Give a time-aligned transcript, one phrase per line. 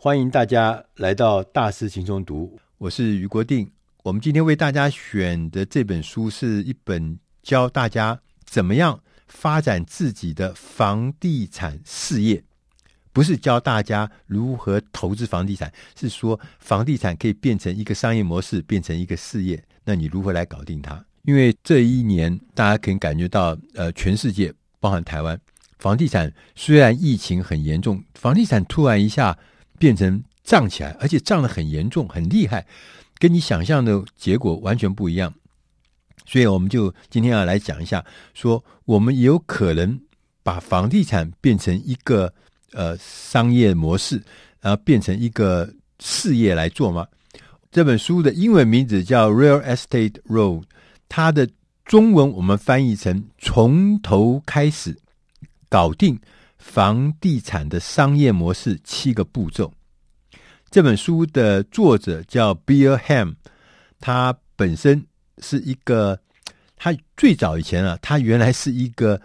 [0.00, 3.68] 欢迎大家来到大师轻松读，我是余国定。
[4.04, 12.40] 我们今天为大家选的这本书是一本教大家怎么样发展自己的房地产事业，
[13.12, 21.04] 不是教大家如何投资房地产，是说房地产可以变成一个商业模式，变成一个事业，那你如何来搞定它？
[21.22, 25.36] 因为这一年大家可以感觉到，呃，全世界包含台湾，
[25.80, 29.36] 房地产虽然疫情很严重，房地产突然一下
[29.78, 32.66] 变成涨起来，而且涨得很严重、很厉害。
[33.18, 35.32] 跟你想象的结果完全不一样，
[36.24, 40.00] 所以我们就今天要来讲一下，说我们有可能
[40.42, 42.32] 把房地产变成一个
[42.72, 44.22] 呃商业模式，
[44.60, 47.06] 然后变成一个事业来做吗？
[47.72, 50.60] 这本书的英文名字叫《Real Estate Road》，
[51.08, 51.48] 它的
[51.84, 54.96] 中文我们翻译成“从头开始
[55.68, 56.18] 搞定
[56.58, 59.72] 房地产的商业模式七个步骤”。
[60.70, 63.36] 这本书的作者叫 Bill Ham，
[64.00, 65.06] 他本身
[65.38, 66.20] 是一个，
[66.76, 69.18] 他最早以前啊，他原来是一个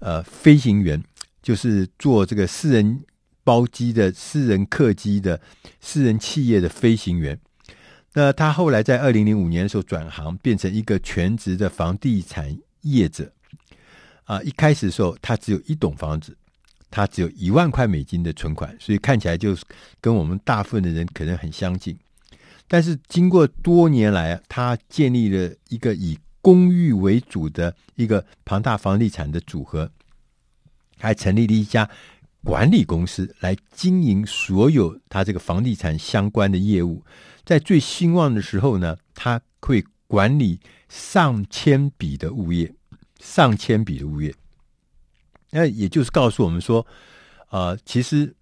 [0.00, 1.00] 呃飞行员，
[1.40, 3.04] 就是做这个私人
[3.44, 5.40] 包机的、私人客机的、
[5.80, 7.38] 私人企业的飞行员。
[8.12, 13.30] 那他后来在二零零五年的时候转行，变成一个全职的房地产业者。
[14.24, 16.36] 啊，一开始的时候，他只有一栋房子。
[16.90, 19.56] 他只有一万块美金的存款，所以看起来就
[20.00, 21.96] 跟我们大部分的人可能很相近。
[22.66, 29.90] 但是经过多年来，他建立了一个以公寓为主的一个庞大房地产的组合，
[30.98, 31.88] 还成立了一家
[32.42, 37.04] 管理公司来经营所有他这个房地产相关的业务。
[37.44, 42.72] 在最兴旺的时候呢，他会管理上千笔的物业，
[43.20, 44.34] 上千笔的物业。
[45.50, 46.86] 那也就是告诉我们说，
[47.50, 48.34] 呃，其实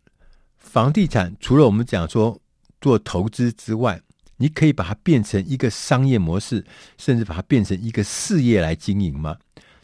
[0.58, 2.40] 房地产除了我们讲说
[2.80, 4.00] 做投资之外，
[4.36, 6.64] 你可以把它变成一个商业模式，
[6.98, 9.36] 甚至把它变成一个事业来经营吗？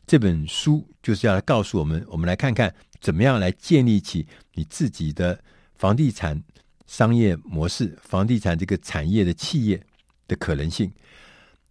[0.07, 5.39] 这本书就是要来告诉我们，我们来看看怎么样来建立起你自己的
[5.77, 6.43] 房地产
[6.87, 9.81] 商业模式、房地产这个产业的企业
[10.27, 10.93] 的可能性。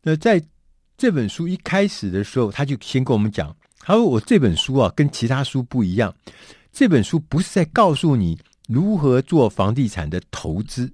[0.01, 0.41] 那在
[0.97, 3.53] 这本书一开始的时候，他就先跟我们讲。
[3.84, 6.14] 他说：“我这本书啊，跟其他书不一样。
[6.72, 10.94] 这本书不是在告诉你如何做房地产的投资，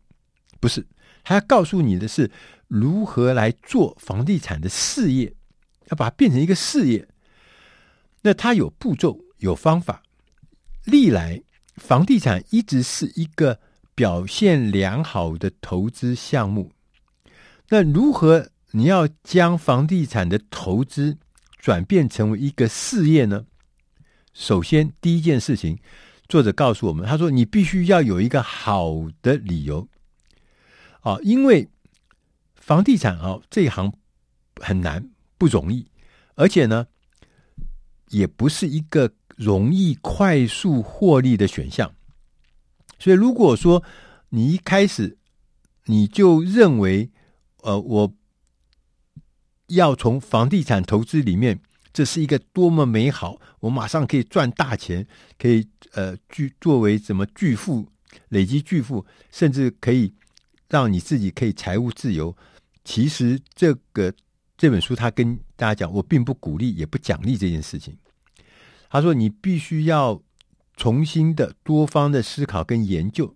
[0.60, 0.88] 不是，
[1.24, 2.32] 他要告诉你的是
[2.68, 5.34] 如何来做房地产的事业，
[5.90, 7.08] 要把它变成一个事业。
[8.22, 10.02] 那它有步骤，有方法。
[10.86, 11.42] 历来
[11.76, 13.60] 房地产一直是一个
[13.94, 16.72] 表现良好的投资项目。
[17.70, 21.18] 那如何你要将房地产的投资？”
[21.58, 23.46] 转变成为一个事业呢？
[24.34, 25.78] 首先，第一件事情，
[26.30, 29.88] 作者告诉我们，他说：“你必须要有一个好的理由
[31.02, 31.68] 啊，因为
[32.56, 33.92] 房地产啊这一行
[34.62, 35.88] 很难，不容易，
[36.36, 36.86] 而且呢，
[38.10, 41.92] 也不是一个容易快速获利的选项。
[43.00, 43.84] 所以，如果说
[44.30, 45.18] 你一开始
[45.86, 47.10] 你就认为，
[47.64, 48.14] 呃，我。”
[49.68, 51.60] 要从房地产投资里面，
[51.92, 53.40] 这是一个多么美好！
[53.60, 55.06] 我马上可以赚大钱，
[55.38, 57.86] 可以呃巨作为什么巨富，
[58.30, 60.14] 累积巨富，甚至可以
[60.70, 62.36] 让你自己可以财务自由。
[62.86, 64.14] 其实这个
[64.58, 67.98] 这本书他跟大家讲，我并不鼓励，也不奖励这件事情。
[68.90, 70.22] 他说，你必须要
[70.78, 73.36] 重新的多方的思考跟研究，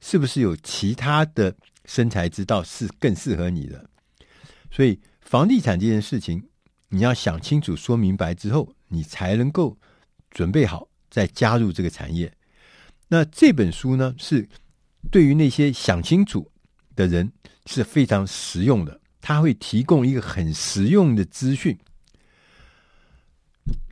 [0.00, 1.54] 是不是有其他的
[1.84, 3.88] 生财之道是更适合你的？
[4.72, 4.98] 所以。
[5.24, 6.48] 房地产这件事情，
[6.90, 9.76] 你要想清楚、说明白之后，你才能够
[10.30, 12.32] 准备好再加入这个产业。
[13.08, 14.48] 那这本书呢，是
[15.10, 16.50] 对于那些想清楚
[16.94, 17.32] 的人
[17.66, 19.00] 是非常实用的。
[19.20, 21.76] 它会提供一个很实用的资讯。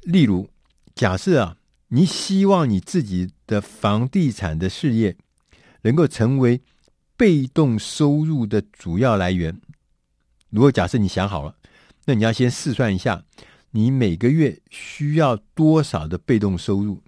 [0.02, 0.50] 例如，
[0.94, 1.56] 假设啊，
[1.88, 5.16] 你希望你自己的房地产的事业
[5.80, 6.60] 能够成为
[7.16, 9.58] 被动收入的主要来源。
[10.52, 11.56] 如果假设你想好了，
[12.04, 13.24] 那你要先试算一下，
[13.70, 17.02] 你每个月需要多少的被动收入，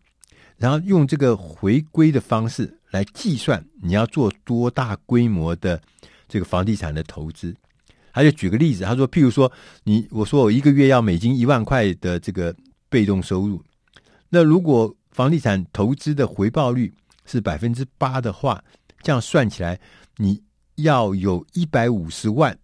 [0.56, 5.78] 然后用这个回归的方式来计算你要做多大规模的
[6.26, 7.54] 这个房地产的投资。
[8.14, 9.52] 他就举个例子，他说，譬如说
[9.82, 12.56] 你我说我一个月要美金一万块的这个
[12.88, 13.62] 被动收入，
[14.30, 16.94] 那如果房地产投资的回报率
[17.26, 18.64] 是百分之八的话，
[19.02, 19.78] 这样算起来
[20.16, 20.42] 你
[20.76, 22.58] 要有一百五十万。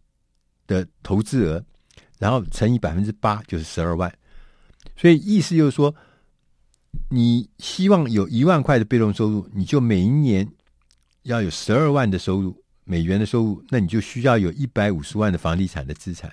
[0.70, 1.64] 的投资额，
[2.20, 4.12] 然后乘以百分之八就是十二万，
[4.96, 5.92] 所以意思就是说，
[7.08, 10.48] 你希望有一万块的被动收入，你就每一年
[11.24, 16.32] 要有十二万的收入，美元的收入，那你就需要有一百五十万的房地产的资产。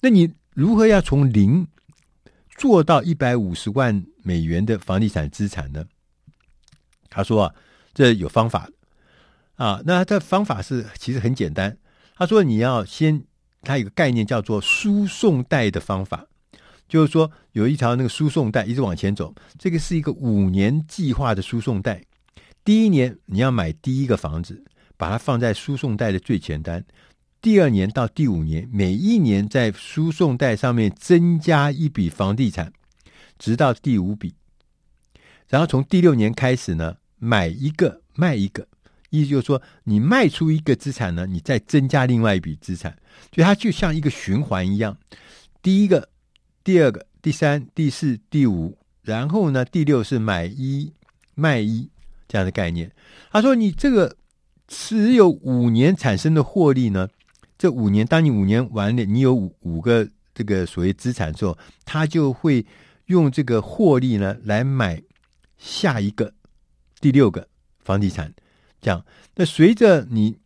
[0.00, 1.68] 那你如何要从零
[2.56, 5.84] 做到一百五十万美元的房地产资产呢？
[7.10, 7.54] 他说啊，
[7.92, 8.70] 这有方法
[9.56, 9.82] 啊。
[9.84, 11.76] 那这方法是其实很简单。
[12.16, 13.24] 他说你要先，
[13.62, 16.26] 它有个概念叫做输送带的方法，
[16.88, 22.02] 就是说有一条那个输送带一直往前走，这个是一个五年计划的输送带。
[22.64, 24.64] 第一年你要买第一个房子，
[24.96, 26.84] 把它放在输送带的最前端。
[27.40, 32.72] 第二年到第五年，每一年在输送带上面增加一笔房地产，
[33.38, 34.34] 直到第五笔。
[35.48, 38.66] 然后从第六年开始呢，买一个卖一个，
[39.10, 42.96] 意思就是说，你卖出一个资产呢，你再增加另外一笔资产，
[43.34, 44.96] 所以它就像一个循环一样。
[45.62, 46.08] 第一个、
[46.62, 50.92] 第二个、第三、第四、第五，然后呢，第六是买一
[51.34, 51.88] 卖一。
[52.30, 52.92] 这样的概念，
[53.32, 54.14] 他说：“你这个
[54.68, 57.08] 持有五年产生的获利呢？
[57.56, 61.56] 这五年，当你五年完了，你有五五个这个所谓资产之后，
[61.86, 62.66] 他就会
[63.06, 65.02] 用这个获利呢来买
[65.56, 66.30] 下一个
[67.00, 67.48] 第六个
[67.82, 68.30] 房地产。
[68.80, 69.04] 这样，
[69.34, 70.38] 那随着你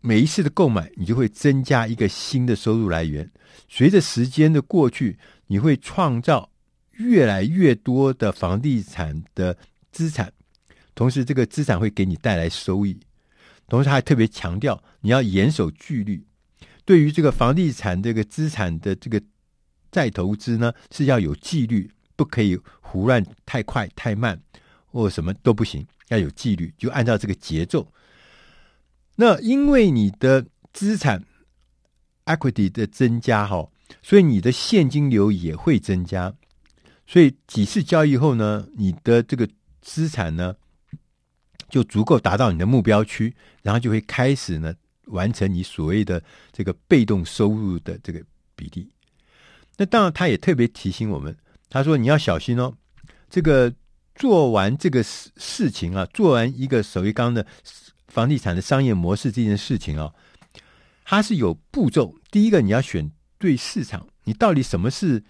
[0.00, 3.30] 每一次的购买，你就会增加一个新的收入来源。
[3.68, 6.50] 随着时间的过去，你会创造
[6.92, 9.56] 越来越多的房地产的
[9.90, 10.32] 资产。”
[10.94, 12.98] 同时，这个资产会给你带来收益。
[13.68, 16.22] 同时，他还特别强调你要严守纪律。
[16.84, 19.22] 对于这个房地产这个资产的这个
[19.90, 24.38] 再投资呢，是要有纪律，不可以胡乱太快太慢，
[24.86, 27.92] 或什么都不行，要有纪律，就按照这个节奏。
[29.16, 31.24] 那因为你的资产
[32.26, 33.68] equity 的增加哈，
[34.02, 36.32] 所以你的现金流也会增加。
[37.06, 39.48] 所以几次交易后呢，你的这个
[39.80, 40.54] 资产呢，
[41.68, 44.72] 就足够达到你的目标区，然后就会开始呢
[45.06, 46.22] 完成你所谓的
[46.52, 48.22] 这个被动收入的这个
[48.54, 48.88] 比例。
[49.76, 51.36] 那当然，他也特别提醒我们，
[51.68, 52.72] 他说你要小心哦，
[53.28, 53.72] 这个
[54.20, 57.46] 做完这个事事情啊，做完一个首一刚的
[58.08, 60.12] 房地产的商业模式这件事情啊，
[61.06, 62.14] 它是有步骤。
[62.30, 65.24] 第一个，你要选对市场，你到底什么是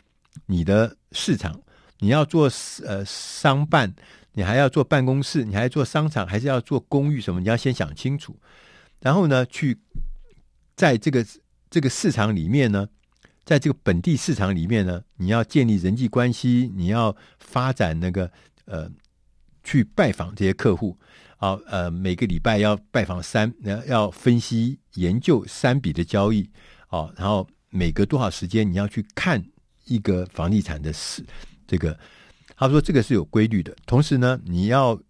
[0.47, 1.61] 你的市场？
[2.01, 2.51] 你要做
[2.85, 3.95] 呃商办。
[4.33, 7.41] 你还要做办公室，你还要做商场，还是要做公寓什么？
[7.41, 8.39] 你要先想清楚，
[9.01, 9.77] 然后呢，去
[10.77, 11.27] 在这个
[11.69, 12.89] 这个市场里面呢，
[13.45, 18.31] 在这个本地市场里面呢，你要建立人际关系，你要发展那个
[18.71, 18.91] 呃，
[19.65, 20.97] 去拜访这些客户，
[21.37, 23.53] 好呃，每个礼拜要拜访三，
[23.87, 26.49] 要分析研究三笔的交易，
[26.87, 29.45] 好，然后每隔多少时间你要去看
[29.87, 31.27] 一个房地产的事，
[31.67, 31.99] 这个。
[32.57, 35.01] 他说：“这个是有规律的，同时呢，你要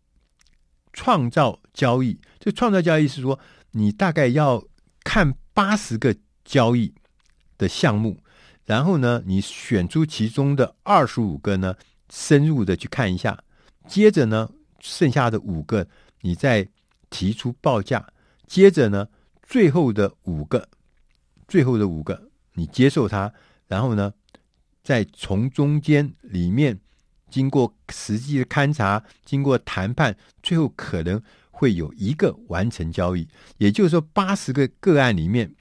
[0.92, 2.16] 创造交易。
[2.38, 3.36] 这创造交易是说，
[3.72, 4.62] 你大概要
[5.02, 6.14] 看八十个
[6.44, 6.94] 交易
[7.58, 8.22] 的项目，
[8.66, 11.74] 然后呢，你选出其中的二十五个呢，
[12.08, 13.42] 深入的去看一下。
[13.86, 14.50] 接着呢，
[14.80, 15.86] 剩下的五个，
[16.20, 16.68] 你再
[17.08, 18.06] 提出报价。
[18.46, 19.08] 接着呢，
[19.42, 20.68] 最后的五个，
[21.48, 23.32] 最后的五个，你接受它，
[23.68, 24.14] 然后呢，
[24.82, 26.78] 再从中间里面。”
[27.30, 31.22] 经过实际的勘察，经过谈判，最后可能
[31.52, 33.28] 会有一个完成交易。
[33.56, 35.54] 也就是说，八十个个案里面，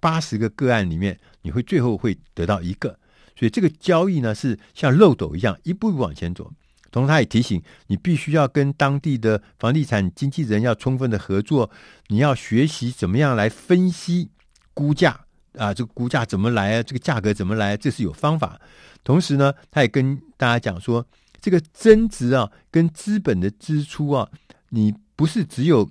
[0.00, 2.96] 八十个个案里面，你会最后会得到一个。
[3.34, 6.52] 所以这个交易呢，是像漏斗一样，一步一步往前走。
[6.96, 11.70] 同时，他也提醒你，必须要跟当地的房地产经纪人要充分的合作。
[12.06, 14.30] 你要学习怎么样来分析
[14.72, 15.20] 估价
[15.58, 16.82] 啊，这个估价怎么来啊？
[16.82, 17.76] 这个价格怎么来？
[17.76, 18.58] 这是有方法。
[19.04, 21.06] 同时呢，他也跟大家讲说，
[21.38, 24.30] 这个增值啊，跟资本的支出啊，
[24.70, 25.86] 你不是只有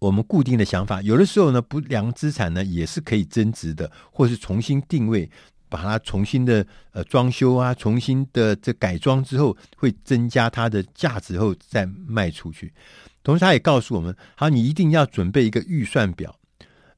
[0.00, 5.30] 我们固定的想法，有的时候呢，不良资产呢也是可以增值的，或是重新定位，
[5.72, 12.74] 把它重新的呃装修啊，重新的这改装之后，会增加它的价值后再卖出去。
[13.22, 16.38] 同时，他也告诉我们，好，你一定要准备一个预算表，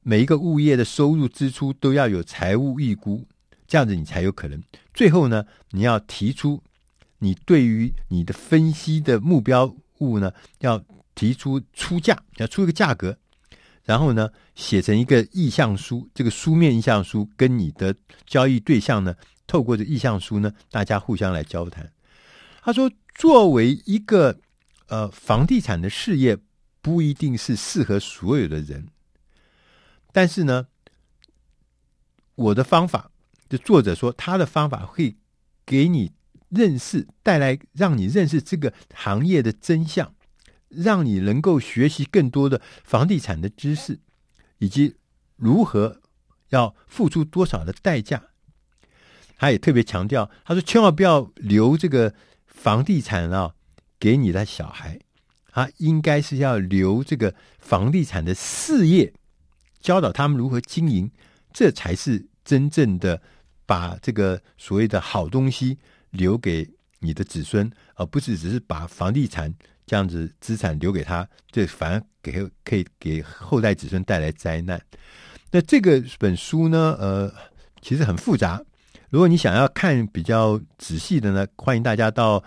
[0.01, 3.25] 每一个物业的收入支出都要有财务预估。
[3.65, 4.61] 这样子你才有可能。
[4.93, 6.61] 最后呢，你要提出
[7.19, 10.83] 你对于你的分析的目标物呢，要
[11.15, 13.17] 提出出价，要出一个价格，
[13.85, 16.09] 然后呢，写成一个意向书。
[16.13, 19.15] 这个书面意向书跟你的交易对象呢，
[19.47, 21.89] 透过这意向书呢，大家互相来交谈。
[22.61, 24.39] 他说，作为一个
[24.87, 26.37] 呃房地产的事业，
[26.81, 28.87] 不一定是适合所有的人，
[30.11, 30.67] 但是呢，
[32.33, 33.11] 我的方法。
[33.47, 35.15] 就作者说，他的方法会
[35.67, 36.11] 给你
[36.49, 40.14] 认识，带来让你认识这个行业的真相，
[40.75, 43.99] 让你能够学习更多的房地产的知识，
[44.59, 44.95] 以及
[45.35, 46.01] 如何
[46.49, 48.23] 要付出多少的代价。
[49.37, 52.13] 他也特别强调，他说千万不要留这个
[52.45, 53.53] 房地产啊
[53.99, 54.99] 给你的小孩，
[55.51, 59.13] 他应该是要留这个房地产的事业，
[59.81, 61.11] 教导他们如何经营，
[61.51, 63.21] 这才是真正的
[63.65, 65.79] 把这个所谓的好东西
[66.11, 69.53] 留给你的子孙，而不是只是把房地产
[69.85, 74.81] 这样子资产留给他，这反而给可以给后代子孙带来灾难。
[75.51, 77.31] 那这个本书呢，呃，
[77.81, 78.61] 其实很复杂。
[79.09, 82.43] 如果你想要看比较仔细的呢，欢迎大家到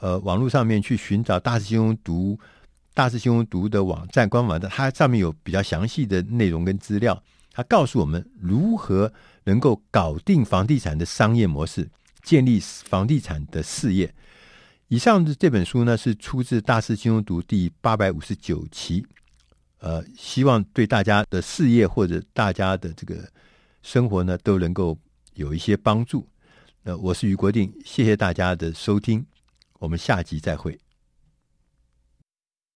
[0.00, 2.38] 呃网络上面去寻找大师兄读
[2.94, 7.20] 大师兄读的网站官网的，它上面有比较详细的内容跟资料，
[7.52, 9.12] 它告诉我们如何
[9.44, 11.86] 能够搞定房地产的商业模式，
[12.22, 14.10] 建立房地产的事业。
[14.88, 19.04] 以上的这本书呢，是出自大师金融读第八百五十九期，
[19.78, 23.28] 呃，希望对大家的事业或者大家的这个
[23.82, 24.98] 生活呢，都能够。
[25.36, 26.26] 有一些帮助。
[26.82, 29.22] 那我是于国定，谢谢大家的收听，
[29.78, 30.80] 我们下集再会。